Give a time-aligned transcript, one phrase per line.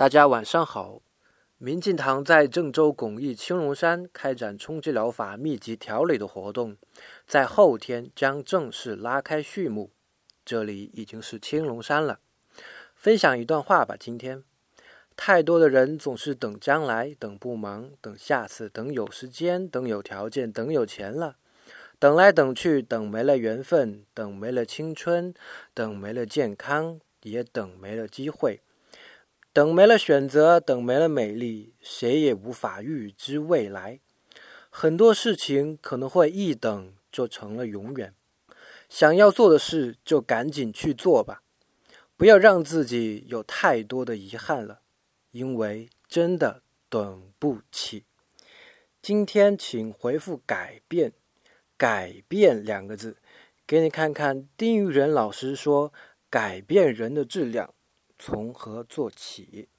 [0.00, 1.02] 大家晚上好。
[1.58, 6.78] 民进党在郑州巩义青龙山开展冲击疗法密集调理的活动，
[7.26, 9.90] 在后天将正式拉开序幕。
[10.42, 12.20] 这里已经是青龙山了。
[12.94, 13.94] 分享一段话吧。
[14.00, 14.42] 今天，
[15.16, 21.36] 太多的人总是等将来，等不忙，等下次，等有时间，等有条件，等有钱了。
[21.98, 25.34] 等来等去，等没了缘分，等没了青春，
[25.74, 28.62] 等没了健康，也等没了机会。
[29.52, 33.98] 等没了选择，等没了美丽，谁也无法预知未来。
[34.70, 38.14] 很多事情可能会一等就成了永远。
[38.88, 41.42] 想要做的事就赶紧去做吧，
[42.16, 44.82] 不要让自己有太多的遗憾了，
[45.32, 48.04] 因为真的等不起。
[49.02, 51.12] 今天请回复“改变
[51.76, 53.16] ”，“改变”两个字，
[53.66, 55.92] 给你看看丁玉仁老师说
[56.28, 57.74] 改变人的质量。
[58.22, 59.66] 从何做起？